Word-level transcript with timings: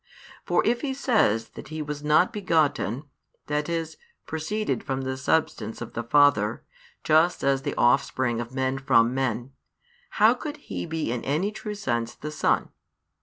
For 0.47 0.65
if 0.65 0.81
he 0.81 0.95
says 0.95 1.49
that 1.49 1.67
He 1.67 1.79
was 1.83 2.03
not 2.03 2.33
begotten, 2.33 3.03
that 3.45 3.69
is, 3.69 3.97
proceeded 4.25 4.83
from 4.83 5.03
the 5.03 5.15
Substance 5.15 5.79
of 5.79 5.93
the 5.93 6.01
Father, 6.01 6.63
just 7.03 7.43
as 7.43 7.61
the 7.61 7.75
offspring 7.77 8.41
of 8.41 8.51
men 8.51 8.79
from 8.79 9.13
men, 9.13 9.51
how 10.17 10.33
could 10.33 10.57
He 10.57 10.87
be 10.87 11.11
in 11.11 11.23
any 11.23 11.51
true 11.51 11.75
sense 11.75 12.15
the 12.15 12.31
Son? 12.31 12.69